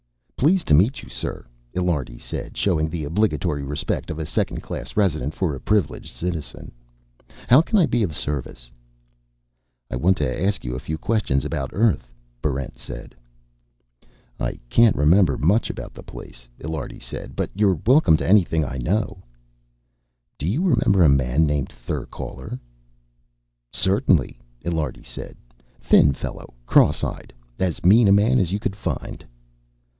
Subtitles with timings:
[0.35, 1.45] "Pleased to meet you, sir,"
[1.75, 6.71] Illiardi said, showing the obligatory respect of a Second Class Resident for a Privileged Citizen.
[7.47, 8.71] "How can I be of service?"
[9.91, 12.09] "I want to ask you a few questions about Earth,"
[12.41, 13.13] Barrent said.
[14.39, 17.35] "I can't remember much about the place," Illiardi said.
[17.35, 19.21] "But you're welcome to anything I know."
[20.39, 22.57] "Do you remember a man named Therkaler?"
[23.71, 25.37] "Certainly," Illiardi said.
[25.79, 26.55] "Thin fellow.
[26.65, 27.31] Cross eyed.
[27.59, 29.23] As mean a man as you could find."